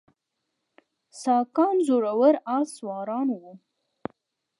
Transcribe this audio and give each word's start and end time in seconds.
ساکان 1.21 1.75
زړور 1.87 2.35
آس 2.57 2.67
سواران 2.77 3.27
وو 3.31 3.53